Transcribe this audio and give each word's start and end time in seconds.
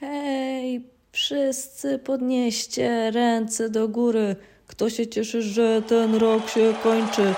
Hej, 0.00 0.90
wszyscy 1.12 1.98
podnieście 1.98 3.10
ręce 3.10 3.70
do 3.70 3.88
góry. 3.88 4.36
Kto 4.66 4.90
się 4.90 5.06
cieszy, 5.06 5.42
że 5.42 5.82
ten 5.82 6.14
rok 6.14 6.50
się 6.50 6.74
kończy? 6.82 7.34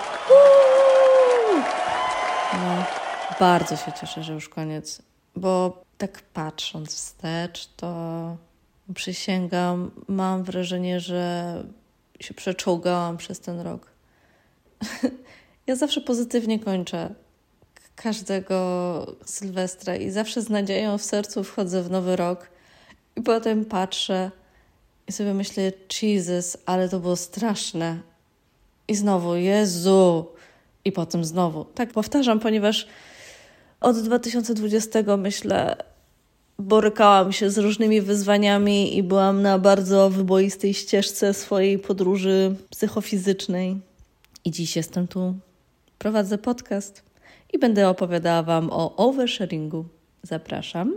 No, 2.53 2.85
bardzo 3.41 3.77
się 3.77 3.93
cieszę, 4.01 4.23
że 4.23 4.33
już 4.33 4.49
koniec, 4.49 5.03
bo 5.37 5.83
tak 5.99 6.23
patrząc 6.23 6.95
wstecz, 6.95 7.69
to 7.77 8.37
przysięgam, 8.95 9.91
mam 10.09 10.45
wrażenie, 10.45 11.01
że 11.01 11.55
się 12.21 12.35
przeczołgałam 12.35 13.17
przez 13.17 13.41
ten 13.41 13.61
rok. 13.61 13.93
ja 15.67 15.77
zawsze 15.77 16.01
pozytywnie 16.01 16.59
kończę 16.59 17.15
każdego 18.03 19.17
Sylwestra 19.25 19.97
i 19.97 20.11
zawsze 20.11 20.43
z 20.43 20.49
nadzieją 20.49 20.99
w 20.99 21.03
sercu 21.03 21.45
wchodzę 21.45 21.83
w 21.83 21.91
nowy 21.91 22.17
rok 22.17 22.51
i 23.17 23.23
potem 23.23 23.65
patrzę 23.65 24.31
i 25.09 25.13
sobie 25.13 25.35
myślę, 25.35 25.73
Jesus, 26.03 26.57
ale 26.67 26.89
to 26.89 27.01
było 27.01 27.17
straszne. 27.17 27.99
I 28.89 28.95
znowu, 28.95 29.35
Jezu. 29.35 30.27
I 30.85 30.93
potem 30.93 31.25
znowu. 31.25 31.65
Tak 31.65 31.93
powtarzam, 31.93 32.41
ponieważ 32.41 32.87
od 33.81 33.99
2020 33.99 35.17
myślę, 35.17 35.77
borykałam 36.59 37.33
się 37.33 37.51
z 37.51 37.59
różnymi 37.59 38.01
wyzwaniami 38.01 38.97
i 38.97 39.03
byłam 39.03 39.43
na 39.43 39.59
bardzo 39.59 40.11
wyboistej 40.11 40.75
ścieżce 40.75 41.35
swojej 41.35 41.79
podróży 41.79 42.55
psychofizycznej. 42.71 43.77
I 44.45 44.51
dziś 44.51 44.77
jestem 44.77 45.09
tu, 45.09 45.35
prowadzę 45.99 46.39
podcast 46.39 47.08
i 47.53 47.59
będę 47.59 47.89
opowiadała 47.89 48.43
Wam 48.43 48.71
o 48.73 48.97
oversharingu. 48.97 49.85
Zapraszam. 50.23 50.95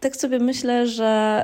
Tak 0.00 0.16
sobie 0.16 0.38
myślę, 0.38 0.86
że 0.86 1.42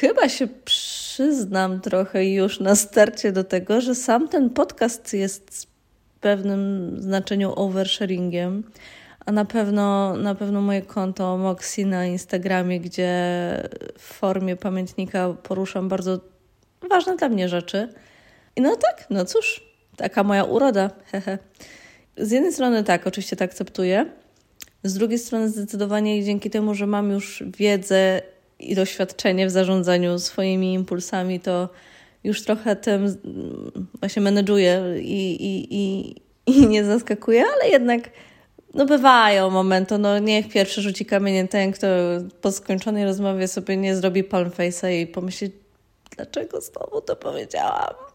chyba 0.00 0.28
się 0.28 0.46
przyznam 0.64 1.80
trochę 1.80 2.26
już 2.26 2.60
na 2.60 2.76
starcie 2.76 3.32
do 3.32 3.44
tego, 3.44 3.80
że 3.80 3.94
sam 3.94 4.28
ten 4.28 4.50
podcast 4.50 5.14
jest 5.14 5.66
w 6.16 6.20
pewnym 6.20 6.94
znaczeniu 7.02 7.52
oversharingiem. 7.56 8.62
A 9.26 9.32
na 9.32 9.44
pewno, 9.44 10.16
na 10.16 10.34
pewno 10.34 10.60
moje 10.60 10.82
konto 10.82 11.36
Moxie 11.36 11.86
na 11.86 12.06
Instagramie, 12.06 12.80
gdzie 12.80 13.12
w 13.98 14.02
formie 14.02 14.56
pamiętnika 14.56 15.34
poruszam 15.42 15.88
bardzo 15.88 16.20
ważne 16.90 17.16
dla 17.16 17.28
mnie 17.28 17.48
rzeczy. 17.48 17.88
I 18.58 18.60
no 18.60 18.76
tak, 18.76 19.06
no 19.10 19.24
cóż, 19.24 19.60
taka 19.96 20.22
moja 20.22 20.44
uroda, 20.44 20.90
hehe. 21.12 21.38
Z 22.16 22.30
jednej 22.30 22.52
strony 22.52 22.84
tak, 22.84 23.06
oczywiście 23.06 23.36
to 23.36 23.44
akceptuję. 23.44 24.06
Z 24.84 24.94
drugiej 24.94 25.18
strony 25.18 25.48
zdecydowanie 25.48 26.24
dzięki 26.24 26.50
temu, 26.50 26.74
że 26.74 26.86
mam 26.86 27.10
już 27.10 27.42
wiedzę 27.58 28.22
i 28.58 28.74
doświadczenie 28.74 29.46
w 29.46 29.50
zarządzaniu 29.50 30.18
swoimi 30.18 30.74
impulsami, 30.74 31.40
to 31.40 31.68
już 32.24 32.42
trochę 32.42 32.76
tym 32.76 33.16
właśnie 34.00 34.22
menedżuję 34.22 34.94
i, 35.00 35.34
i, 35.34 35.74
i, 35.74 36.14
i 36.46 36.66
nie 36.72 36.84
zaskakuję, 36.84 37.44
ale 37.54 37.70
jednak 37.70 38.10
no 38.74 38.86
bywają 38.86 39.50
momenty, 39.50 39.98
no 39.98 40.18
niech 40.18 40.48
pierwszy 40.48 40.82
rzuci 40.82 41.06
kamieniem 41.06 41.48
ten, 41.48 41.72
kto 41.72 41.86
po 42.40 42.52
skończonej 42.52 43.04
rozmowie 43.04 43.48
sobie 43.48 43.76
nie 43.76 43.96
zrobi 43.96 44.24
palm 44.24 44.50
face'a 44.50 44.92
i 44.92 45.06
pomyśli, 45.06 45.50
dlaczego 46.16 46.60
znowu 46.60 47.00
to 47.00 47.16
powiedziałam. 47.16 48.07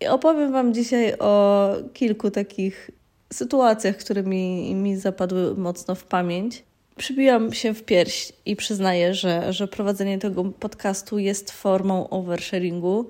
I 0.00 0.06
opowiem 0.06 0.52
Wam 0.52 0.74
dzisiaj 0.74 1.18
o 1.18 1.74
kilku 1.92 2.30
takich 2.30 2.90
sytuacjach, 3.32 3.96
które 3.96 4.22
mi, 4.22 4.74
mi 4.74 4.96
zapadły 4.96 5.54
mocno 5.56 5.94
w 5.94 6.04
pamięć. 6.04 6.64
Przybiłam 6.96 7.52
się 7.52 7.74
w 7.74 7.84
pierś 7.84 8.32
i 8.46 8.56
przyznaję, 8.56 9.14
że, 9.14 9.52
że 9.52 9.68
prowadzenie 9.68 10.18
tego 10.18 10.44
podcastu 10.44 11.18
jest 11.18 11.50
formą 11.50 12.08
oversharingu, 12.08 13.08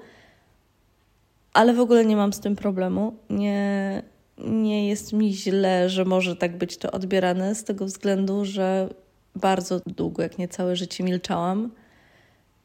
ale 1.53 1.75
w 1.75 1.81
ogóle 1.81 2.05
nie 2.05 2.17
mam 2.17 2.33
z 2.33 2.41
tym 2.41 2.57
problemu. 2.57 3.17
Nie, 3.31 4.03
nie 4.39 4.89
jest 4.89 5.13
mi 5.13 5.35
źle, 5.35 5.89
że 5.89 6.05
może 6.05 6.37
tak 6.37 6.59
być 6.59 6.77
to 6.77 6.91
odbierane, 6.91 7.55
z 7.55 7.65
tego 7.65 7.85
względu, 7.85 8.45
że 8.45 8.89
bardzo 9.35 9.81
długo, 9.87 10.23
jak 10.23 10.39
nie 10.39 10.49
całe 10.49 10.77
życie, 10.77 11.05
milczałam 11.05 11.71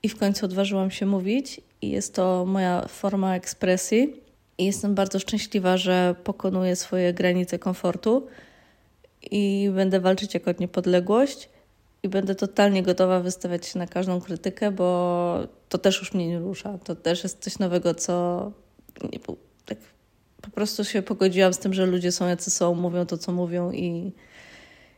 i 0.04 0.10
w 0.10 0.18
końcu 0.18 0.46
odważyłam 0.46 0.92
się 0.92 1.06
mówić, 1.06 1.62
i 1.84 1.90
jest 1.90 2.16
to 2.16 2.46
moja 2.46 2.88
forma 2.88 3.36
ekspresji. 3.36 4.24
I 4.58 4.66
jestem 4.66 4.96
bardzo 4.96 5.20
szczęśliwa, 5.20 5.78
że 5.78 6.16
pokonuję 6.24 6.76
swoje 6.76 7.14
granice 7.14 7.60
komfortu 7.60 8.28
i 9.32 9.70
będę 9.76 10.00
walczyć 10.00 10.34
jako 10.34 10.52
niepodległość. 10.60 11.50
I 12.04 12.10
będę 12.10 12.36
totalnie 12.36 12.84
gotowa 12.84 13.20
wystawiać 13.20 13.66
się 13.66 13.80
na 13.80 13.88
każdą 13.88 14.22
krytykę, 14.22 14.72
bo 14.72 15.40
to 15.70 15.78
też 15.78 16.00
już 16.00 16.14
mnie 16.14 16.28
nie 16.28 16.40
rusza. 16.40 16.78
To 16.78 16.96
też 16.96 17.24
jest 17.24 17.44
coś 17.44 17.60
nowego, 17.60 17.96
co 17.96 18.52
nie, 19.12 19.20
tak 19.66 19.78
po 20.42 20.52
prostu 20.52 20.84
się 20.84 21.02
pogodziłam 21.02 21.54
z 21.54 21.60
tym, 21.60 21.74
że 21.74 21.86
ludzie 21.86 22.12
są 22.12 22.28
jacy 22.28 22.52
są, 22.52 22.76
mówią 22.76 23.06
to, 23.06 23.18
co 23.18 23.32
mówią 23.32 23.72
i, 23.72 24.12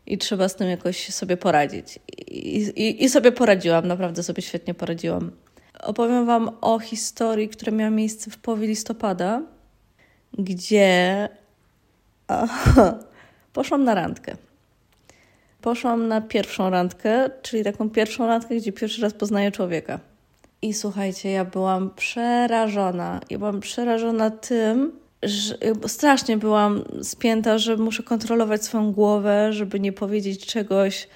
i 0.06 0.18
trzeba 0.18 0.50
z 0.50 0.56
tym 0.56 0.68
jakoś 0.68 1.14
sobie 1.14 1.38
poradzić. 1.38 2.00
I, 2.28 2.58
i, 2.58 3.04
I 3.04 3.10
sobie 3.10 3.32
poradziłam, 3.32 3.88
naprawdę 3.88 4.24
sobie 4.24 4.42
świetnie 4.42 4.74
poradziłam. 4.74 5.32
Opowiem 5.86 6.26
Wam 6.26 6.50
o 6.62 6.80
historii, 6.80 7.50
która 7.50 7.72
miała 7.72 7.92
miejsce 7.92 8.32
w 8.32 8.38
połowie 8.38 8.68
listopada, 8.68 9.42
gdzie 10.34 11.30
poszłam 13.54 13.84
na 13.84 13.96
randkę. 13.96 14.36
Poszłam 15.62 16.08
na 16.08 16.22
pierwszą 16.22 16.70
randkę, 16.70 17.30
czyli 17.42 17.64
taką 17.64 17.90
pierwszą 17.90 18.28
randkę, 18.28 18.56
gdzie 18.56 18.72
pierwszy 18.72 19.02
raz 19.02 19.14
poznaję 19.14 19.52
człowieka. 19.52 20.00
I 20.62 20.74
słuchajcie, 20.74 21.30
ja 21.32 21.46
byłam 21.46 21.90
przerażona. 21.96 23.20
Ja 23.30 23.38
byłam 23.38 23.60
przerażona 23.60 24.30
tym, 24.32 24.92
że 25.24 25.56
strasznie 25.88 26.38
byłam 26.38 26.84
spięta, 27.04 27.58
że 27.58 27.78
muszę 27.78 28.04
kontrolować 28.04 28.64
swoją 28.64 28.92
głowę, 28.92 29.54
żeby 29.54 29.80
nie 29.80 29.94
powiedzieć 29.94 30.46
czegoś, 30.46 31.08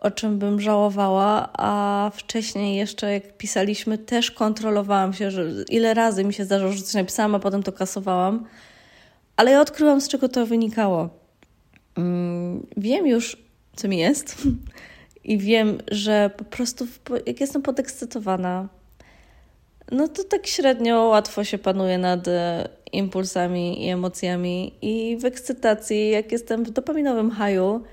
o 0.00 0.10
czym 0.10 0.38
bym 0.38 0.60
żałowała, 0.60 1.48
a 1.52 2.10
wcześniej 2.14 2.76
jeszcze 2.76 3.12
jak 3.12 3.36
pisaliśmy, 3.36 3.98
też 3.98 4.30
kontrolowałam 4.30 5.12
się, 5.12 5.30
że 5.30 5.44
ile 5.68 5.94
razy 5.94 6.24
mi 6.24 6.34
się 6.34 6.44
zdarzyło, 6.44 6.72
że 6.72 6.82
coś 6.82 6.94
napisałam, 6.94 7.34
a 7.34 7.38
potem 7.38 7.62
to 7.62 7.72
kasowałam. 7.72 8.46
Ale 9.36 9.50
ja 9.50 9.60
odkryłam, 9.60 10.00
z 10.00 10.08
czego 10.08 10.28
to 10.28 10.46
wynikało. 10.46 11.08
Mm, 11.96 12.66
wiem 12.76 13.06
już, 13.06 13.36
co 13.76 13.88
mi 13.88 13.98
jest 13.98 14.42
i 15.24 15.38
wiem, 15.38 15.78
że 15.90 16.30
po 16.36 16.44
prostu 16.44 16.86
jak 17.26 17.40
jestem 17.40 17.62
podekscytowana, 17.62 18.68
no 19.92 20.08
to 20.08 20.24
tak 20.24 20.46
średnio 20.46 21.04
łatwo 21.04 21.44
się 21.44 21.58
panuje 21.58 21.98
nad 21.98 22.28
e, 22.28 22.68
impulsami 22.92 23.86
i 23.86 23.88
emocjami 23.88 24.72
i 24.82 25.16
w 25.16 25.24
ekscytacji, 25.24 26.10
jak 26.10 26.32
jestem 26.32 26.64
w 26.64 26.70
dopaminowym 26.70 27.30
haju, 27.30 27.84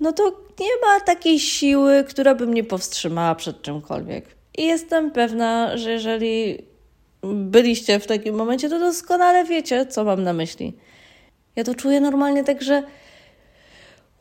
no 0.00 0.12
to 0.12 0.22
nie 0.60 0.86
ma 0.86 1.00
takiej 1.00 1.40
siły, 1.40 2.04
która 2.08 2.34
by 2.34 2.46
mnie 2.46 2.64
powstrzymała 2.64 3.34
przed 3.34 3.62
czymkolwiek. 3.62 4.24
I 4.58 4.66
jestem 4.66 5.10
pewna, 5.10 5.76
że 5.76 5.90
jeżeli 5.90 6.58
byliście 7.22 8.00
w 8.00 8.06
takim 8.06 8.34
momencie, 8.34 8.68
to 8.68 8.78
doskonale 8.78 9.44
wiecie, 9.44 9.86
co 9.86 10.04
mam 10.04 10.22
na 10.22 10.32
myśli. 10.32 10.76
Ja 11.56 11.64
to 11.64 11.74
czuję 11.74 12.00
normalnie 12.00 12.44
tak, 12.44 12.62
że 12.62 12.82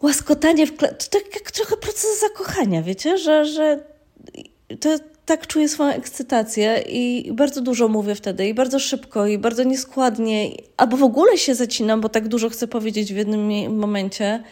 łaskotanie 0.02 0.68
w 0.68 0.76
kle... 0.76 0.94
to 0.94 1.06
tak 1.09 1.36
jak 1.36 1.52
trochę 1.52 1.78
proces 1.78 2.20
zakochania, 2.20 2.82
wiecie, 2.82 3.18
że, 3.18 3.46
że 3.46 3.84
to 4.80 4.90
tak 5.26 5.48
czuję 5.48 5.70
swoją 5.70 5.94
ekscytację 5.94 6.84
i 6.90 7.32
bardzo 7.34 7.62
dużo 7.62 7.88
mówię 7.88 8.16
wtedy 8.16 8.48
i 8.48 8.53
bardzo 8.53 8.80
szybko 8.80 9.28
i 9.28 9.38
bardzo 9.38 9.64
nieskładnie, 9.64 10.50
albo 10.78 10.98
w 10.98 11.03
ogóle 11.03 11.38
się 11.38 11.56
zacinam, 11.56 12.02
bo 12.02 12.09
tak 12.09 12.28
dużo 12.28 12.50
chcę 12.50 12.68
powiedzieć 12.68 13.14
w 13.14 13.18
jednym 13.18 13.76
momencie 13.78 14.44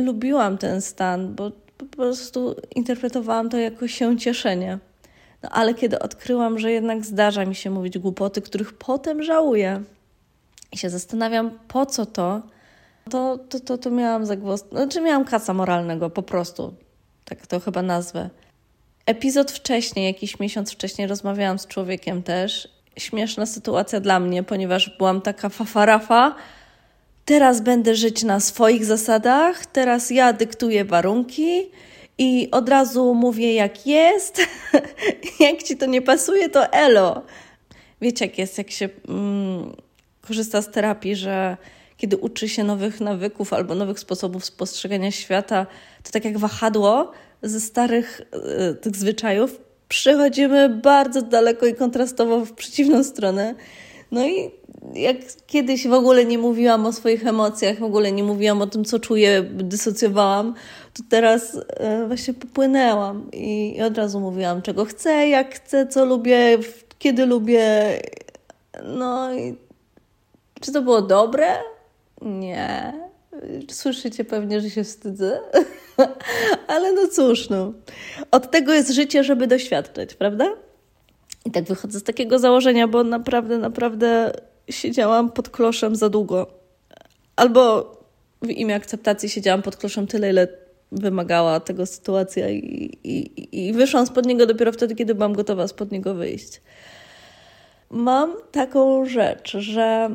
lubiłam 0.00 0.58
ten 0.58 0.80
stan, 0.80 1.34
bo 1.34 1.50
po 1.78 1.86
prostu 1.86 2.56
interpretowałam 2.74 3.48
to 3.48 3.56
jako 3.56 3.88
się 3.88 4.18
cieszenie. 4.18 4.78
No 5.42 5.48
ale 5.50 5.74
kiedy 5.74 5.98
odkryłam, 5.98 6.58
że 6.58 6.72
jednak 6.72 7.04
zdarza 7.04 7.44
mi 7.44 7.54
się 7.54 7.70
mówić 7.70 7.98
głupoty, 7.98 8.42
których 8.42 8.72
potem 8.72 9.22
żałuję 9.22 9.82
i 10.72 10.78
się 10.78 10.90
zastanawiam, 10.90 11.58
po 11.68 11.86
co 11.86 12.06
to, 12.06 12.42
to, 13.10 13.38
to, 13.38 13.60
to, 13.60 13.78
to 13.78 13.90
miałam 13.90 14.26
zagłos... 14.26 14.64
Znaczy 14.72 15.00
miałam 15.00 15.24
kaca 15.24 15.54
moralnego, 15.54 16.10
po 16.10 16.22
prostu. 16.22 16.74
Tak 17.24 17.46
to 17.46 17.60
chyba 17.60 17.82
nazwę. 17.82 18.30
Epizod 19.06 19.50
wcześniej, 19.50 20.06
jakiś 20.06 20.38
miesiąc 20.38 20.72
wcześniej, 20.72 21.08
rozmawiałam 21.08 21.58
z 21.58 21.66
człowiekiem 21.66 22.22
też. 22.22 22.68
Śmieszna 22.96 23.46
sytuacja 23.46 24.00
dla 24.00 24.20
mnie, 24.20 24.42
ponieważ 24.42 24.96
byłam 24.98 25.20
taka 25.20 25.48
fafarafa, 25.48 26.34
teraz 27.24 27.60
będę 27.60 27.94
żyć 27.94 28.22
na 28.22 28.40
swoich 28.40 28.84
zasadach, 28.84 29.66
teraz 29.66 30.10
ja 30.10 30.32
dyktuję 30.32 30.84
warunki 30.84 31.70
i 32.18 32.48
od 32.50 32.68
razu 32.68 33.14
mówię 33.14 33.54
jak 33.54 33.86
jest. 33.86 34.40
jak 35.40 35.62
ci 35.62 35.76
to 35.76 35.86
nie 35.86 36.02
pasuje, 36.02 36.48
to 36.48 36.72
elo. 36.72 37.22
Wiecie, 38.00 38.24
jak 38.24 38.38
jest, 38.38 38.58
jak 38.58 38.70
się 38.70 38.88
mm, 39.08 39.72
korzysta 40.20 40.62
z 40.62 40.70
terapii, 40.70 41.16
że 41.16 41.56
kiedy 41.96 42.16
uczy 42.16 42.48
się 42.48 42.64
nowych 42.64 43.00
nawyków 43.00 43.52
albo 43.52 43.74
nowych 43.74 44.00
sposobów 44.00 44.44
spostrzegania 44.44 45.10
świata, 45.10 45.66
to 46.02 46.10
tak 46.10 46.24
jak 46.24 46.38
wahadło 46.38 47.12
ze 47.42 47.60
starych 47.60 48.20
y, 48.70 48.74
tych 48.74 48.96
zwyczajów, 48.96 49.60
przechodzimy 49.88 50.68
bardzo 50.68 51.22
daleko 51.22 51.66
i 51.66 51.74
kontrastowo 51.74 52.44
w 52.44 52.52
przeciwną 52.52 53.04
stronę. 53.04 53.54
No 54.12 54.26
i 54.26 54.50
jak 54.94 55.16
kiedyś 55.46 55.88
w 55.88 55.92
ogóle 55.92 56.24
nie 56.24 56.38
mówiłam 56.38 56.86
o 56.86 56.92
swoich 56.92 57.26
emocjach, 57.26 57.78
w 57.78 57.84
ogóle 57.84 58.12
nie 58.12 58.24
mówiłam 58.24 58.62
o 58.62 58.66
tym, 58.66 58.84
co 58.84 58.98
czuję, 58.98 59.42
dysocjowałam, 59.42 60.54
to 60.94 61.02
teraz 61.10 61.58
e, 61.68 62.06
właśnie 62.06 62.34
popłynęłam 62.34 63.30
i 63.32 63.82
od 63.82 63.98
razu 63.98 64.20
mówiłam, 64.20 64.62
czego 64.62 64.84
chcę, 64.84 65.28
jak 65.28 65.54
chcę, 65.54 65.86
co 65.86 66.04
lubię, 66.04 66.58
kiedy 66.98 67.26
lubię. 67.26 67.98
No 68.84 69.34
i 69.34 69.56
czy 70.60 70.72
to 70.72 70.82
było 70.82 71.02
dobre? 71.02 71.48
Nie. 72.22 72.92
Słyszycie 73.70 74.24
pewnie, 74.24 74.60
że 74.60 74.70
się 74.70 74.84
wstydzę, 74.84 75.40
ale 76.66 76.92
no 76.92 77.08
cóż, 77.08 77.48
no. 77.50 77.72
Od 78.30 78.50
tego 78.50 78.74
jest 78.74 78.90
życie, 78.90 79.24
żeby 79.24 79.46
doświadczać, 79.46 80.14
prawda? 80.14 80.44
I 81.44 81.50
tak 81.50 81.64
wychodzę 81.64 82.00
z 82.00 82.02
takiego 82.02 82.38
założenia, 82.38 82.88
bo 82.88 83.04
naprawdę, 83.04 83.58
naprawdę 83.58 84.32
siedziałam 84.70 85.30
pod 85.30 85.48
kloszem 85.48 85.96
za 85.96 86.08
długo. 86.08 86.46
Albo 87.36 87.92
w 88.42 88.50
imię 88.50 88.74
akceptacji 88.74 89.28
siedziałam 89.28 89.62
pod 89.62 89.76
kloszem 89.76 90.06
tyle, 90.06 90.30
ile 90.30 90.48
wymagała 90.92 91.60
tego 91.60 91.86
sytuacja 91.86 92.50
i, 92.50 92.98
i, 93.04 93.68
i 93.68 93.72
wyszłam 93.72 94.06
spod 94.06 94.26
niego 94.26 94.46
dopiero 94.46 94.72
wtedy, 94.72 94.94
kiedy 94.94 95.14
byłam 95.14 95.32
gotowa 95.32 95.68
spod 95.68 95.92
niego 95.92 96.14
wyjść. 96.14 96.60
Mam 97.90 98.34
taką 98.52 99.04
rzecz, 99.04 99.56
że 99.56 100.10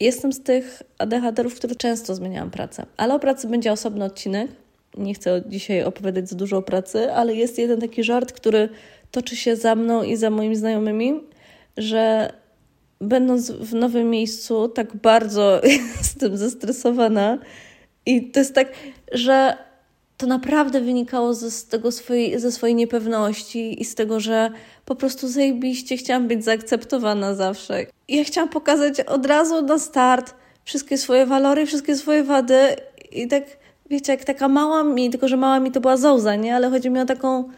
jestem 0.00 0.32
z 0.32 0.42
tych 0.42 0.82
ADHD-ów, 0.98 1.54
które 1.54 1.74
często 1.74 2.14
zmieniałam 2.14 2.50
pracę, 2.50 2.86
ale 2.96 3.14
o 3.14 3.18
pracy 3.18 3.48
będzie 3.48 3.72
osobny 3.72 4.04
odcinek. 4.04 4.50
Nie 4.96 5.14
chcę 5.14 5.42
dzisiaj 5.46 5.84
opowiadać 5.84 6.28
za 6.28 6.36
dużo 6.36 6.56
o 6.56 6.62
pracy, 6.62 7.12
ale 7.12 7.34
jest 7.34 7.58
jeden 7.58 7.80
taki 7.80 8.04
żart, 8.04 8.32
który 8.32 8.68
toczy 9.10 9.36
się 9.36 9.56
za 9.56 9.74
mną 9.74 10.02
i 10.02 10.16
za 10.16 10.30
moimi 10.30 10.56
znajomymi, 10.56 11.20
że 11.76 12.32
będąc 13.00 13.50
w 13.50 13.74
nowym 13.74 14.10
miejscu, 14.10 14.68
tak 14.68 14.96
bardzo 14.96 15.60
jestem 15.98 16.36
zestresowana. 16.36 17.38
I 18.06 18.30
to 18.30 18.40
jest 18.40 18.54
tak, 18.54 18.72
że 19.12 19.56
to 20.16 20.26
naprawdę 20.26 20.80
wynikało 20.80 21.34
ze, 21.34 21.50
z 21.50 21.66
tego 21.66 21.92
swojej, 21.92 22.40
ze 22.40 22.52
swojej 22.52 22.74
niepewności 22.74 23.82
i 23.82 23.84
z 23.84 23.94
tego, 23.94 24.20
że 24.20 24.50
po 24.84 24.94
prostu 24.94 25.28
zajebiście 25.28 25.96
chciałam 25.96 26.28
być 26.28 26.44
zaakceptowana 26.44 27.34
zawsze. 27.34 27.86
Ja 28.08 28.24
chciałam 28.24 28.48
pokazać 28.48 29.00
od 29.00 29.26
razu 29.26 29.62
na 29.62 29.78
start 29.78 30.34
wszystkie 30.64 30.98
swoje 30.98 31.26
walory, 31.26 31.66
wszystkie 31.66 31.96
swoje 31.96 32.24
wady 32.24 32.58
i 33.12 33.28
tak, 33.28 33.44
wiecie, 33.90 34.12
jak 34.12 34.24
taka 34.24 34.48
mała 34.48 34.84
mi, 34.84 35.10
tylko 35.10 35.28
że 35.28 35.36
mała 35.36 35.60
mi 35.60 35.72
to 35.72 35.80
była 35.80 35.96
zołza, 35.96 36.36
nie? 36.36 36.56
Ale 36.56 36.70
chodzi 36.70 36.90
mi 36.90 37.00
o 37.00 37.06
taką, 37.06 37.48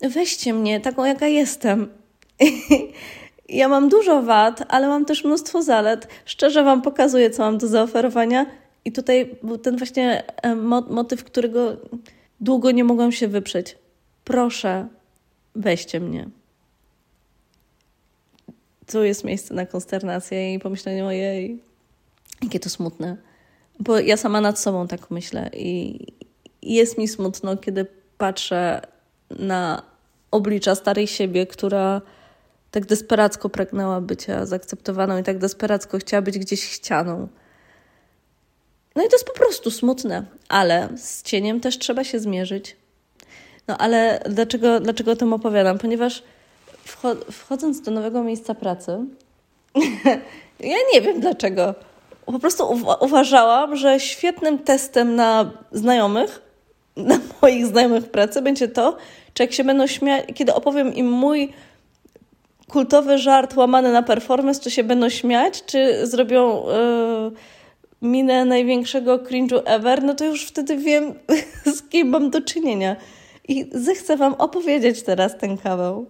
weźcie 0.00 0.52
mnie, 0.54 0.80
taką 0.80 1.04
jaka 1.04 1.26
jestem. 1.26 1.88
Ja 3.48 3.68
mam 3.68 3.88
dużo 3.88 4.22
wad, 4.22 4.62
ale 4.68 4.88
mam 4.88 5.04
też 5.04 5.24
mnóstwo 5.24 5.62
zalet. 5.62 6.08
Szczerze 6.24 6.64
Wam 6.64 6.82
pokazuję, 6.82 7.30
co 7.30 7.42
mam 7.42 7.58
do 7.58 7.68
zaoferowania. 7.68 8.46
I 8.84 8.92
tutaj 8.92 9.36
był 9.42 9.58
ten 9.58 9.76
właśnie 9.76 10.22
e, 10.42 10.54
motyw, 10.88 11.24
którego 11.24 11.76
długo 12.40 12.70
nie 12.70 12.84
mogłam 12.84 13.12
się 13.12 13.28
wyprzeć. 13.28 13.78
Proszę, 14.24 14.88
weźcie 15.54 16.00
mnie. 16.00 16.28
Tu 18.86 19.04
jest 19.04 19.24
miejsce 19.24 19.54
na 19.54 19.66
konsternację 19.66 20.54
i 20.54 20.58
pomyślenie 20.58 21.04
o 21.04 21.10
jej, 21.10 21.62
jakie 22.42 22.60
to 22.60 22.70
smutne. 22.70 23.16
Bo 23.80 23.98
ja 23.98 24.16
sama 24.16 24.40
nad 24.40 24.60
sobą 24.60 24.88
tak 24.88 25.10
myślę 25.10 25.50
i 25.54 25.98
jest 26.62 26.98
mi 26.98 27.08
smutno, 27.08 27.56
kiedy 27.56 27.86
patrzę 28.18 28.80
na 29.30 29.82
oblicza 30.30 30.74
starej 30.74 31.06
siebie, 31.06 31.46
która 31.46 32.00
tak 32.70 32.86
desperacko 32.86 33.48
pragnęła 33.48 34.00
bycia 34.00 34.46
zaakceptowaną 34.46 35.18
i 35.18 35.22
tak 35.22 35.38
desperacko 35.38 35.98
chciała 35.98 36.22
być 36.22 36.38
gdzieś 36.38 36.66
chcianą. 36.66 37.28
No 38.96 39.04
i 39.04 39.08
to 39.08 39.16
jest 39.16 39.26
po 39.26 39.32
prostu 39.32 39.70
smutne, 39.70 40.24
ale 40.48 40.88
z 40.96 41.22
cieniem 41.22 41.60
też 41.60 41.78
trzeba 41.78 42.04
się 42.04 42.20
zmierzyć. 42.20 42.76
No 43.68 43.78
ale 43.78 44.22
dlaczego, 44.28 44.80
dlaczego 44.80 45.12
o 45.12 45.16
tym 45.16 45.32
opowiadam? 45.32 45.78
Ponieważ 45.78 46.22
wchodząc 47.32 47.80
do 47.80 47.90
nowego 47.90 48.22
miejsca 48.22 48.54
pracy, 48.54 48.98
ja 50.60 50.76
nie 50.94 51.00
wiem 51.00 51.20
dlaczego. 51.20 51.74
Po 52.26 52.38
prostu 52.38 52.80
uważałam, 53.00 53.76
że 53.76 54.00
świetnym 54.00 54.58
testem 54.58 55.14
na 55.14 55.50
znajomych, 55.72 56.42
na 56.96 57.18
moich 57.42 57.66
znajomych 57.66 58.04
w 58.04 58.08
pracy 58.08 58.42
będzie 58.42 58.68
to, 58.68 58.96
czy 59.34 59.42
jak 59.42 59.52
się 59.52 59.64
będą 59.64 59.86
śmiać, 59.86 60.24
kiedy 60.34 60.54
opowiem 60.54 60.94
im 60.94 61.10
mój 61.10 61.52
kultowy 62.68 63.18
żart 63.18 63.56
łamany 63.56 63.92
na 63.92 64.02
performance, 64.02 64.60
czy 64.60 64.70
się 64.70 64.84
będą 64.84 65.08
śmiać, 65.08 65.64
czy 65.64 66.06
zrobią 66.06 66.66
yy, 66.66 67.32
minę 68.02 68.44
największego 68.44 69.18
cringe'u 69.18 69.60
ever, 69.64 70.02
no 70.02 70.14
to 70.14 70.24
już 70.24 70.44
wtedy 70.44 70.76
wiem, 70.76 71.14
z 71.76 71.82
kim 71.82 72.08
mam 72.08 72.30
do 72.30 72.40
czynienia. 72.40 72.96
I 73.48 73.70
zechcę 73.72 74.16
Wam 74.16 74.34
opowiedzieć 74.34 75.02
teraz 75.02 75.38
ten 75.38 75.58
kawał. 75.58 76.06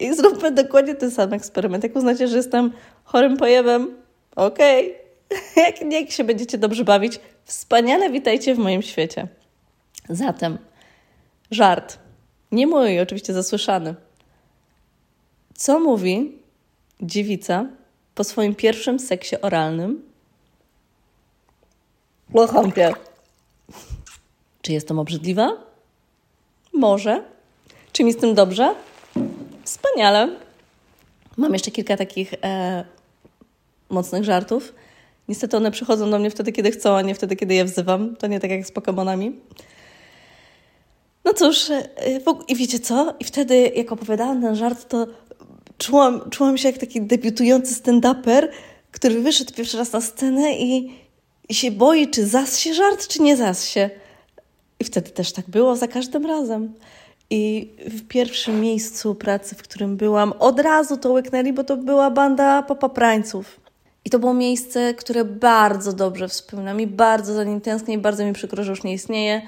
I 0.00 0.14
zróbmy 0.14 0.50
dokładnie 0.50 0.94
ten 0.94 1.10
sam 1.10 1.32
eksperyment. 1.32 1.84
Jak 1.84 1.96
uznacie, 1.96 2.28
że 2.28 2.36
jestem 2.36 2.72
chorym 3.04 3.36
pojewem, 3.36 3.94
okej. 4.36 4.86
Okay. 4.86 5.00
Jak 5.66 5.92
jak 5.92 6.10
się 6.10 6.24
będziecie 6.24 6.58
dobrze 6.58 6.84
bawić, 6.84 7.20
wspaniale 7.44 8.10
witajcie 8.10 8.54
w 8.54 8.58
moim 8.58 8.82
świecie. 8.82 9.28
Zatem, 10.10 10.58
żart. 11.50 11.98
Nie 12.52 12.66
mój, 12.66 13.00
oczywiście 13.00 13.32
zasłyszany. 13.32 13.94
Co 15.54 15.80
mówi 15.80 16.38
dziewica 17.02 17.66
po 18.14 18.24
swoim 18.24 18.54
pierwszym 18.54 18.98
seksie 18.98 19.40
oralnym? 19.40 20.02
Kocham. 22.32 22.72
Czy 24.62 24.72
jestem 24.72 24.98
obrzydliwa? 24.98 25.52
Może. 26.72 27.24
Czy 27.92 28.04
mi 28.04 28.12
z 28.12 28.16
tym 28.16 28.34
dobrze? 28.34 28.74
Wspaniale. 29.64 30.36
Mam 31.36 31.52
jeszcze 31.52 31.70
kilka 31.70 31.96
takich 31.96 32.34
e, 32.42 32.84
mocnych 33.90 34.24
żartów. 34.24 34.74
Niestety 35.28 35.56
one 35.56 35.70
przychodzą 35.70 36.10
do 36.10 36.18
mnie 36.18 36.30
wtedy, 36.30 36.52
kiedy 36.52 36.70
chcą, 36.70 36.96
a 36.96 37.02
nie 37.02 37.14
wtedy, 37.14 37.36
kiedy 37.36 37.54
je 37.54 37.64
wzywam. 37.64 38.16
To 38.16 38.26
nie 38.26 38.40
tak 38.40 38.50
jak 38.50 38.66
z 38.66 38.72
Pokemonami. 38.72 39.32
No 41.24 41.32
cóż, 41.32 41.70
e, 41.70 41.88
i 42.48 42.56
wiecie 42.56 42.78
co? 42.78 43.14
I 43.20 43.24
wtedy, 43.24 43.72
jak 43.76 43.92
opowiadałam 43.92 44.42
ten 44.42 44.56
żart, 44.56 44.88
to 44.88 45.06
czułam, 45.78 46.30
czułam 46.30 46.58
się 46.58 46.68
jak 46.68 46.78
taki 46.78 47.02
debiutujący 47.02 47.74
stand-uper, 47.74 48.48
który 48.90 49.20
wyszedł 49.20 49.54
pierwszy 49.54 49.78
raz 49.78 49.92
na 49.92 50.00
scenę 50.00 50.52
i, 50.52 50.92
i 51.48 51.54
się 51.54 51.70
boi, 51.70 52.08
czy 52.08 52.26
zas 52.26 52.58
się 52.58 52.74
żart, 52.74 53.08
czy 53.08 53.22
nie 53.22 53.36
zas 53.36 53.68
się. 53.68 53.90
I 54.80 54.84
wtedy 54.84 55.10
też 55.10 55.32
tak 55.32 55.50
było 55.50 55.76
za 55.76 55.88
każdym 55.88 56.26
razem. 56.26 56.72
I 57.30 57.70
w 57.86 58.08
pierwszym 58.08 58.60
miejscu 58.60 59.14
pracy, 59.14 59.54
w 59.54 59.62
którym 59.62 59.96
byłam, 59.96 60.32
od 60.38 60.60
razu 60.60 60.96
to 60.96 61.10
łyknęli, 61.12 61.52
bo 61.52 61.64
to 61.64 61.76
była 61.76 62.10
banda 62.10 62.62
popaprańców. 62.62 63.60
I 64.04 64.10
to 64.10 64.18
było 64.18 64.34
miejsce, 64.34 64.94
które 64.94 65.24
bardzo 65.24 65.92
dobrze 65.92 66.28
wspominam 66.28 66.80
i 66.80 66.86
bardzo 66.86 67.34
za 67.34 67.44
nim 67.44 67.60
tęsknię 67.60 67.94
i 67.94 67.98
bardzo 67.98 68.24
mi 68.24 68.32
przykro, 68.32 68.64
że 68.64 68.70
już 68.70 68.82
nie 68.82 68.92
istnieje. 68.92 69.42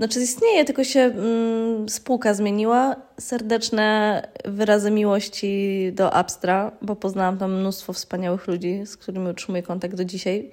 Znaczy 0.00 0.20
istnieje, 0.20 0.64
tylko 0.64 0.84
się 0.84 1.00
mm, 1.00 1.88
spółka 1.88 2.34
zmieniła. 2.34 2.96
Serdeczne 3.18 4.22
wyrazy 4.44 4.90
miłości 4.90 5.92
do 5.92 6.12
Abstra, 6.14 6.72
bo 6.82 6.96
poznałam 6.96 7.38
tam 7.38 7.60
mnóstwo 7.60 7.92
wspaniałych 7.92 8.46
ludzi, 8.46 8.82
z 8.86 8.96
którymi 8.96 9.30
utrzymuję 9.30 9.62
kontakt 9.62 9.94
do 9.94 10.04
dzisiaj. 10.04 10.50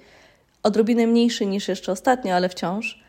Odrobinę 0.62 1.06
mniejszy 1.06 1.46
niż 1.46 1.68
jeszcze 1.68 1.92
ostatnio, 1.92 2.34
ale 2.34 2.48
wciąż. 2.48 3.02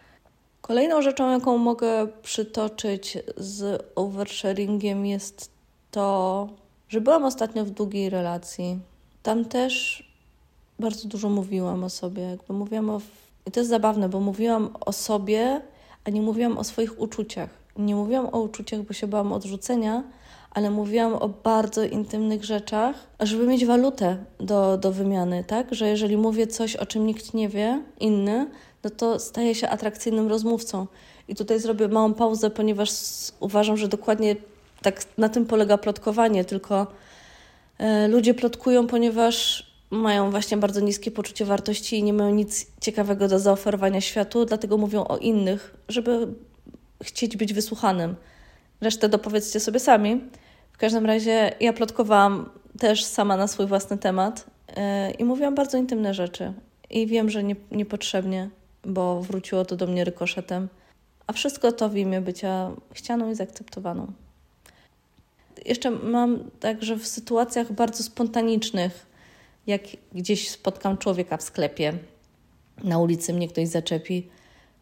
Kolejną 0.62 1.02
rzeczą, 1.02 1.32
jaką 1.32 1.58
mogę 1.58 2.08
przytoczyć 2.24 3.18
z 3.38 3.86
oversharingiem 3.96 5.06
jest 5.06 5.52
to, 5.92 6.50
że 6.90 7.02
byłam 7.02 7.26
ostatnio 7.26 7.66
w 7.66 7.70
długiej 7.70 8.10
relacji. 8.10 8.80
Tam 9.24 9.46
też 9.46 10.04
bardzo 10.80 11.08
dużo 11.08 11.30
mówiłam 11.30 11.84
o 11.84 11.90
sobie. 11.90 12.24
Jakby 12.24 12.54
mówiłam 12.54 12.90
o... 12.90 13.02
I 13.46 13.52
to 13.52 13.60
jest 13.60 13.70
zabawne, 13.70 14.10
bo 14.10 14.20
mówiłam 14.20 14.70
o 14.82 14.94
sobie 14.94 15.62
a 16.06 16.10
nie 16.10 16.22
mówiłam 16.22 16.58
o 16.58 16.64
swoich 16.64 17.02
uczuciach. 17.02 17.50
Nie 17.78 17.96
mówiłam 17.96 18.30
o 18.32 18.42
uczuciach, 18.42 18.82
bo 18.82 18.94
się 18.94 19.08
bałam 19.08 19.34
odrzucenia, 19.34 20.04
ale 20.52 20.70
mówiłam 20.70 21.14
o 21.14 21.30
bardzo 21.30 21.84
intymnych 21.84 22.44
rzeczach, 22.44 22.96
żeby 23.20 23.48
mieć 23.48 23.66
walutę 23.66 24.18
do, 24.40 24.78
do 24.78 24.92
wymiany, 24.92 25.44
tak? 25.44 25.76
Że 25.76 25.88
jeżeli 25.88 26.18
mówię 26.18 26.48
coś, 26.48 26.76
o 26.76 26.86
czym 26.86 27.06
nikt 27.06 27.34
nie 27.34 27.50
wie, 27.50 27.82
inny, 28.00 28.48
no 28.84 28.90
to 28.90 29.20
staję 29.20 29.56
się 29.56 29.70
atrakcyjnym 29.70 30.28
rozmówcą. 30.28 30.88
I 31.28 31.36
tutaj 31.36 31.60
zrobię 31.60 31.88
małą 31.88 32.14
pauzę, 32.14 32.50
ponieważ 32.50 32.92
uważam, 33.40 33.78
że 33.78 33.88
dokładnie 33.88 34.36
tak 34.82 35.02
na 35.18 35.30
tym 35.30 35.46
polega 35.46 35.78
plotkowanie, 35.78 36.46
tylko 36.46 36.88
e, 37.78 38.08
ludzie 38.08 38.34
plotkują, 38.34 38.88
ponieważ 38.88 39.69
mają 39.92 40.32
właśnie 40.32 40.58
bardzo 40.58 40.80
niskie 40.80 41.12
poczucie 41.12 41.46
wartości 41.46 41.98
i 41.98 42.04
nie 42.04 42.14
mają 42.14 42.36
nic 42.36 42.68
ciekawego 42.82 43.28
do 43.28 43.40
zaoferowania 43.40 44.02
światu, 44.02 44.46
dlatego 44.46 44.78
mówią 44.78 45.04
o 45.04 45.18
innych, 45.18 45.76
żeby 45.88 46.28
chcieć 47.04 47.38
być 47.38 47.54
wysłuchanym. 47.54 48.16
Resztę 48.82 49.10
dopowiedzcie 49.10 49.60
sobie 49.60 49.80
sami. 49.80 50.22
W 50.72 50.78
każdym 50.78 51.06
razie 51.06 51.52
ja 51.60 51.74
plotkowałam 51.74 52.50
też 52.80 53.04
sama 53.04 53.38
na 53.38 53.48
swój 53.48 53.68
własny 53.68 53.98
temat 53.98 54.46
yy, 54.68 55.12
i 55.12 55.26
mówiłam 55.26 55.56
bardzo 55.56 55.78
intymne 55.78 56.14
rzeczy. 56.14 56.54
I 56.90 57.08
wiem, 57.08 57.30
że 57.30 57.44
nie, 57.44 57.56
niepotrzebnie, 57.72 58.50
bo 58.86 59.22
wróciło 59.22 59.66
to 59.66 59.76
do 59.76 59.88
mnie 59.88 60.04
rykoszetem. 60.04 60.68
A 61.28 61.34
wszystko 61.34 61.72
to 61.72 61.90
w 61.90 61.96
imię 61.96 62.22
bycia 62.22 62.72
chcianą 62.94 63.32
i 63.32 63.36
zaakceptowaną. 63.36 64.08
Jeszcze 65.66 65.92
mam 65.92 66.50
także 66.60 66.96
w 66.96 67.08
sytuacjach 67.08 67.74
bardzo 67.74 68.04
spontanicznych, 68.04 69.09
jak 69.70 69.82
gdzieś 70.14 70.50
spotkam 70.50 70.98
człowieka 70.98 71.38
w 71.38 71.44
sklepie, 71.44 71.94
na 72.84 73.00
ulicy 73.00 73.34
mnie 73.34 73.48
ktoś 73.48 73.68
zaczepi, 73.68 74.30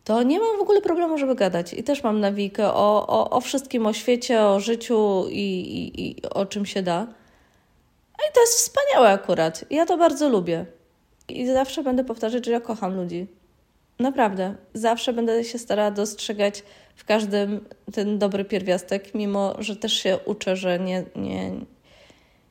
to 0.03 0.23
nie 0.23 0.39
mam 0.39 0.57
w 0.57 0.61
ogóle 0.61 0.81
problemu, 0.81 1.17
żeby 1.17 1.35
gadać. 1.35 1.73
I 1.73 1.83
też 1.83 2.03
mam 2.03 2.19
nawijkę 2.19 2.73
o, 2.73 3.07
o, 3.07 3.29
o 3.29 3.41
wszystkim, 3.41 3.87
o 3.87 3.93
świecie, 3.93 4.41
o 4.41 4.59
życiu 4.59 5.25
i, 5.29 5.59
i, 5.59 6.07
i 6.07 6.21
o 6.29 6.45
czym 6.45 6.65
się 6.65 6.83
da. 6.83 7.07
A 8.13 8.29
i 8.29 8.33
to 8.33 8.41
jest 8.41 8.53
wspaniałe 8.53 9.09
akurat. 9.09 9.65
Ja 9.69 9.85
to 9.85 9.97
bardzo 9.97 10.29
lubię. 10.29 10.65
I 11.29 11.47
zawsze 11.47 11.83
będę 11.83 12.03
powtarzać, 12.03 12.45
że 12.45 12.51
ja 12.51 12.59
kocham 12.59 12.95
ludzi. 12.95 13.27
Naprawdę. 13.99 14.55
Zawsze 14.73 15.13
będę 15.13 15.43
się 15.43 15.57
starała 15.57 15.91
dostrzegać 15.91 16.63
w 16.95 17.05
każdym 17.05 17.65
ten 17.93 18.19
dobry 18.19 18.45
pierwiastek, 18.45 19.15
mimo 19.15 19.55
że 19.59 19.75
też 19.75 19.93
się 19.93 20.19
uczę, 20.25 20.55
że 20.55 20.79
nie, 20.79 21.03
nie, 21.15 21.51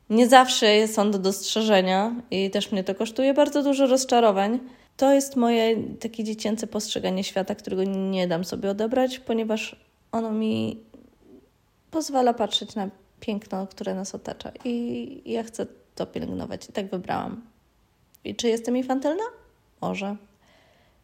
nie 0.09 0.27
zawsze 0.27 0.67
on 0.97 1.11
do 1.11 1.19
dostrzeżenia 1.19 2.15
i 2.31 2.51
też 2.51 2.71
mnie 2.71 2.83
to 2.83 2.95
kosztuje 2.95 3.33
bardzo 3.33 3.63
dużo 3.63 3.87
rozczarowań. 3.87 4.59
To 4.97 5.13
jest 5.13 5.35
moje 5.35 5.83
takie 5.99 6.23
dziecięce 6.23 6.67
postrzeganie 6.67 7.23
świata, 7.23 7.55
którego 7.55 7.83
nie 7.83 8.27
dam 8.27 8.45
sobie 8.45 8.69
odebrać, 8.69 9.19
ponieważ 9.19 9.75
ono 10.11 10.31
mi 10.31 10.79
pozwala 11.91 12.33
patrzeć 12.33 12.75
na 12.75 12.89
piękno, 13.19 13.67
które 13.67 13.95
nas 13.95 14.15
otacza. 14.15 14.51
I 14.65 15.21
ja 15.25 15.43
chcę 15.43 15.65
to 15.95 16.05
pielęgnować. 16.05 16.69
I 16.69 16.73
tak 16.73 16.89
wybrałam. 16.89 17.41
I 18.23 18.35
czy 18.35 18.47
jestem 18.47 18.77
infantylna? 18.77 19.23
Może. 19.81 20.15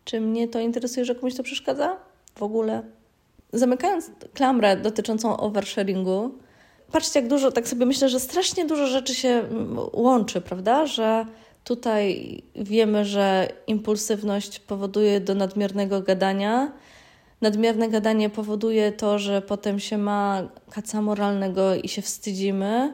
Czy 0.05 0.22
mnie 0.22 0.48
to 0.48 0.60
interesuje, 0.60 1.05
że 1.05 1.15
komuś 1.15 1.36
to 1.36 1.43
przeszkadza? 1.43 1.98
W 2.36 2.43
ogóle. 2.43 2.83
Zamykając 3.53 4.12
klamrę 4.33 4.77
dotyczącą 4.77 5.38
oversharingu, 5.38 6.38
patrzcie, 6.94 7.20
jak 7.20 7.30
dużo, 7.30 7.52
tak 7.52 7.68
sobie 7.68 7.86
myślę, 7.86 8.10
że 8.10 8.20
strasznie 8.20 8.66
dużo 8.66 8.88
rzeczy 8.88 9.16
się 9.16 9.30
mm, 9.30 9.78
łączy, 9.94 10.42
prawda? 10.42 10.86
Że 10.86 11.26
tutaj 11.64 12.42
wiemy, 12.56 13.06
że 13.06 13.48
impulsywność 13.68 14.60
powoduje 14.60 15.20
do 15.20 15.36
nadmiernego 15.36 16.02
gadania. 16.02 16.72
Nadmierne 17.42 17.90
gadanie 17.90 18.30
powoduje 18.30 18.92
to, 18.92 19.20
że 19.20 19.42
potem 19.42 19.80
się 19.80 19.98
ma 19.98 20.48
kaca 20.72 21.02
moralnego 21.02 21.76
i 21.76 21.88
się 21.88 22.02
wstydzimy. 22.02 22.94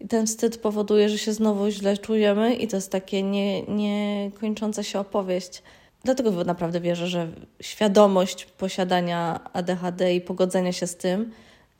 I 0.00 0.08
ten 0.08 0.26
wstyd 0.26 0.58
powoduje, 0.58 1.08
że 1.08 1.18
się 1.18 1.32
znowu 1.32 1.70
źle 1.70 1.96
czujemy, 1.96 2.54
i 2.54 2.68
to 2.68 2.76
jest 2.76 2.92
takie 2.92 3.22
nie, 3.22 3.62
niekończąca 3.62 4.82
się 4.82 5.00
opowieść. 5.00 5.62
Dlatego 6.04 6.44
naprawdę 6.44 6.80
wierzę, 6.80 7.06
że 7.06 7.28
świadomość 7.60 8.44
posiadania 8.44 9.40
ADHD 9.52 10.14
i 10.14 10.20
pogodzenia 10.20 10.72
się 10.72 10.86
z 10.86 10.96
tym 10.96 11.32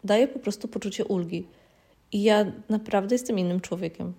daje 0.05 0.29
po 0.29 0.39
prostu 0.39 0.69
poczucie 0.69 1.05
ulgi. 1.05 1.47
I 2.13 2.23
ja 2.23 2.45
naprawdę 2.69 3.15
jestem 3.15 3.39
innym 3.39 3.61
człowiekiem, 3.61 4.13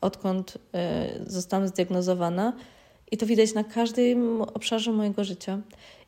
odkąd 0.00 0.56
y, 0.56 1.30
zostałam 1.30 1.68
zdiagnozowana. 1.68 2.52
I 3.10 3.16
to 3.16 3.26
widać 3.26 3.54
na 3.54 3.64
każdym 3.64 4.42
obszarze 4.42 4.92
mojego 4.92 5.24
życia. 5.24 5.60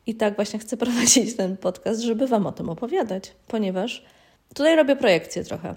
I 0.05 0.15
tak 0.15 0.35
właśnie 0.35 0.59
chcę 0.59 0.77
prowadzić 0.83 1.35
ten 1.35 1.57
podcast, 1.57 2.01
żeby 2.01 2.27
Wam 2.27 2.47
o 2.47 2.51
tym 2.51 2.69
opowiadać, 2.69 3.31
ponieważ 3.47 4.03
tutaj 4.53 4.75
robię 4.75 4.95
projekcję 4.95 5.43
trochę. 5.43 5.75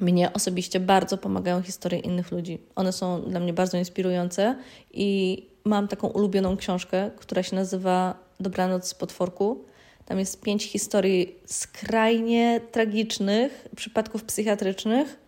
Mnie 0.00 0.32
osobiście 0.32 0.80
bardzo 0.80 1.18
pomagają 1.18 1.62
historie 1.62 2.00
innych 2.00 2.32
ludzi. 2.32 2.58
One 2.74 2.92
są 2.92 3.22
dla 3.22 3.40
mnie 3.40 3.52
bardzo 3.52 3.78
inspirujące 3.78 4.56
i 4.92 5.42
mam 5.64 5.88
taką 5.88 6.08
ulubioną 6.08 6.56
książkę, 6.56 7.10
która 7.16 7.42
się 7.42 7.56
nazywa 7.56 8.14
Dobranoc 8.40 8.88
z 8.88 8.94
potworku. 8.94 9.64
Tam 10.08 10.18
jest 10.18 10.40
pięć 10.40 10.64
historii 10.64 11.34
skrajnie 11.46 12.60
tragicznych 12.72 13.68
przypadków 13.76 14.24
psychiatrycznych. 14.24 15.20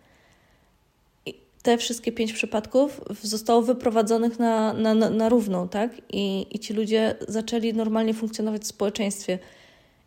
I 1.25 1.33
te 1.61 1.77
wszystkie 1.77 2.11
pięć 2.11 2.33
przypadków 2.33 3.01
zostało 3.21 3.61
wyprowadzonych 3.61 4.39
na, 4.39 4.73
na, 4.73 4.93
na 4.95 5.29
równą, 5.29 5.69
tak? 5.69 5.91
I, 6.09 6.47
I 6.51 6.59
ci 6.59 6.73
ludzie 6.73 7.15
zaczęli 7.27 7.73
normalnie 7.73 8.13
funkcjonować 8.13 8.61
w 8.61 8.67
społeczeństwie. 8.67 9.39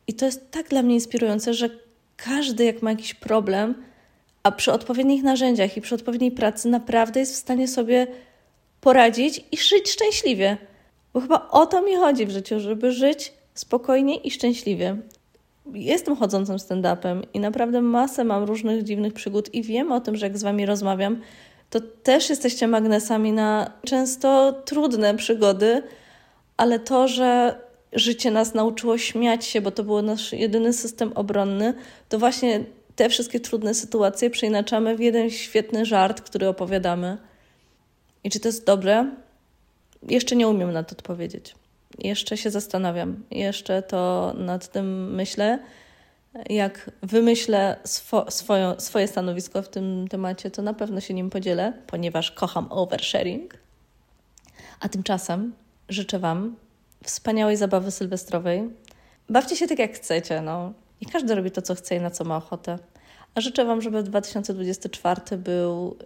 I 0.07 0.15
to 0.15 0.27
jest 0.27 0.51
tak 0.51 0.69
dla 0.69 0.83
mnie 0.83 0.95
inspirujące, 0.95 1.55
że 1.55 1.71
każdy, 2.17 2.65
jak 2.65 2.83
ma 2.83 2.91
jakiś 2.91 3.15
problem, 3.15 3.75
a 4.43 4.53
przy 4.53 4.73
odpowiednich 4.73 5.23
narzędziach 5.23 5.77
i 5.77 5.81
przy 5.81 5.95
odpowiedniej 5.95 6.33
pracy, 6.33 6.69
naprawdę 6.69 7.21
jest 7.21 7.33
w 7.33 7.37
stanie 7.39 7.69
sobie 7.69 8.07
poradzić 8.81 9.45
i 9.53 9.57
żyć 9.57 9.91
szczęśliwie. 9.91 10.57
Bo 11.13 11.21
chyba 11.21 11.49
o 11.51 11.67
to 11.67 11.83
mi 11.83 11.97
chodzi 11.97 12.27
w 12.27 12.31
życiu, 12.31 12.61
żeby 12.61 12.93
żyć 12.93 13.33
spokojnie 13.55 14.17
i 14.17 14.31
szczęśliwie. 14.31 14.97
Jestem 15.73 16.17
chodzącym 16.17 16.57
stand-upem 16.57 17.23
i 17.35 17.41
naprawdę 17.41 17.83
masę 17.83 18.25
mam 18.25 18.45
różnych 18.45 18.83
dziwnych 18.83 19.13
przygód 19.13 19.55
i 19.55 19.63
wiem 19.63 19.93
o 19.93 20.01
tym, 20.01 20.17
że 20.17 20.27
jak 20.27 20.39
z 20.39 20.43
Wami 20.43 20.67
rozmawiam, 20.67 21.21
to 21.71 21.81
też 21.81 22.31
jesteście 22.31 22.69
magnesami 22.69 23.33
na 23.33 23.73
często 23.87 24.53
trudne 24.53 25.17
przygody, 25.17 25.83
ale 26.57 26.79
to, 26.79 27.09
że 27.09 27.59
życie 27.93 28.31
nas 28.31 28.55
nauczyło 28.55 28.99
śmiać 28.99 29.45
się, 29.45 29.61
bo 29.61 29.71
to 29.71 29.85
był 29.85 30.03
nasz 30.03 30.33
jedyny 30.33 30.73
system 30.73 31.13
obronny, 31.15 31.75
to 32.09 32.19
właśnie 32.19 32.65
te 32.97 33.09
wszystkie 33.09 33.41
trudne 33.41 33.75
sytuacje 33.75 34.31
przeinaczamy 34.31 34.97
w 34.97 35.01
jeden 35.01 35.31
świetny 35.31 35.85
żart, 35.85 36.21
który 36.21 36.49
opowiadamy. 36.49 37.19
I 38.25 38.31
czy 38.31 38.41
to 38.41 38.49
jest 38.49 38.67
dobre? 38.67 39.11
Jeszcze 40.09 40.37
nie 40.37 40.49
umiem 40.49 40.73
na 40.73 40.85
to 40.85 40.93
odpowiedzieć. 40.93 41.55
Jeszcze 41.99 42.37
się 42.37 42.51
zastanawiam. 42.51 43.25
Jeszcze 43.31 43.83
to 43.83 44.33
nad 44.39 44.69
tym 44.69 45.15
myślę. 45.15 45.59
Jak 46.51 46.91
wymyślę 47.03 47.77
swo 47.85 48.31
swoją, 48.31 48.81
swoje 48.81 49.09
stanowisko 49.09 49.63
w 49.63 49.69
tym 49.69 50.09
temacie, 50.09 50.51
to 50.51 50.63
na 50.63 50.75
pewno 50.75 51.01
się 51.01 51.15
nim 51.15 51.31
podzielę, 51.31 51.73
ponieważ 51.87 52.31
kocham 52.31 52.67
oversharing. 52.71 53.55
A 54.81 54.89
tymczasem 54.89 55.53
życzę 55.89 56.19
Wam 56.19 56.57
wspaniałej 57.05 57.57
zabawy 57.57 57.91
sylwestrowej. 57.91 58.71
Bawcie 59.29 59.57
się 59.57 59.67
tak, 59.67 59.79
jak 59.79 59.95
chcecie. 59.95 60.41
No. 60.41 60.73
I 61.01 61.07
każdy 61.07 61.35
robi 61.35 61.51
to, 61.51 61.63
co 61.63 61.75
chce 61.75 61.97
i 61.97 62.01
na 62.01 62.11
co 62.11 62.25
ma 62.25 62.37
ochotę. 62.37 62.79
A 63.35 63.41
życzę 63.41 63.65
Wam, 63.65 63.83
żeby 63.83 64.03
2024 64.03 65.37
był 65.37 65.97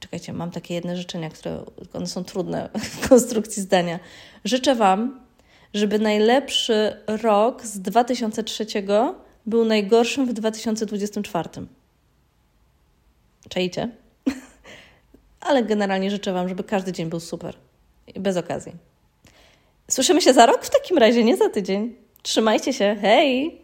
czekajcie, 0.00 0.32
mam 0.32 0.50
takie 0.50 0.74
jedne 0.74 0.96
życzenia, 0.96 1.30
które 1.30 1.64
one 1.92 2.06
są 2.06 2.24
trudne 2.24 2.68
w 2.78 3.00
konstrukcji 3.08 3.62
zdania. 3.62 3.98
Życzę 4.44 4.74
Wam, 4.74 5.20
żeby 5.74 5.98
najlepszy 5.98 6.96
rok 7.06 7.62
z 7.62 7.80
2003 7.80 8.66
był 9.46 9.64
najgorszym 9.64 10.26
w 10.26 10.32
2024. 10.32 11.48
Czajcie? 13.48 13.90
Ale 15.40 15.62
generalnie 15.62 16.10
życzę 16.10 16.32
Wam, 16.32 16.48
żeby 16.48 16.64
każdy 16.64 16.92
dzień 16.92 17.08
był 17.08 17.20
super 17.20 17.56
i 18.14 18.20
bez 18.20 18.36
okazji. 18.36 18.72
Słyszymy 19.90 20.20
się 20.20 20.32
za 20.32 20.46
rok 20.46 20.64
w 20.64 20.70
takim 20.70 20.98
razie, 20.98 21.24
nie 21.24 21.36
za 21.36 21.48
tydzień. 21.48 21.94
Trzymajcie 22.22 22.72
się. 22.72 22.96
Hej! 23.00 23.63